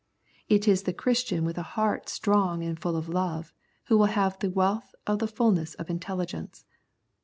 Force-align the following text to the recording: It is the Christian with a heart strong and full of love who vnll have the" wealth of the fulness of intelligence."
It 0.49 0.67
is 0.67 0.81
the 0.81 0.95
Christian 0.95 1.45
with 1.45 1.59
a 1.59 1.77
heart 1.77 2.09
strong 2.09 2.63
and 2.63 2.79
full 2.79 2.95
of 2.95 3.07
love 3.07 3.53
who 3.85 3.99
vnll 3.99 4.07
have 4.09 4.39
the" 4.39 4.49
wealth 4.49 4.95
of 5.05 5.19
the 5.19 5.27
fulness 5.27 5.75
of 5.75 5.91
intelligence." 5.91 6.65